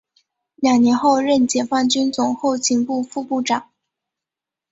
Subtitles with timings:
[0.55, 3.69] 两年后任解放军总后勤部副部长。